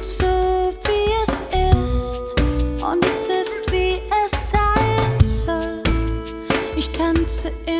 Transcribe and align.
gut 0.00 0.06
so, 0.06 0.72
wie 0.84 1.12
es 1.24 1.34
ist. 1.84 2.20
Und 2.82 3.04
es 3.04 3.28
ist, 3.28 3.70
wie 3.70 4.00
es 4.24 4.50
sein 4.50 5.20
soll. 5.20 5.82
Ich 6.76 6.88
tanze 6.90 7.52
immer 7.66 7.79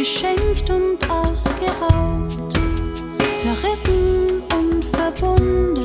beschenkt 0.00 0.70
und 0.70 0.98
ausgeraubt, 1.10 2.54
zerrissen 3.42 4.42
und 4.50 4.82
verbunden. 4.96 5.79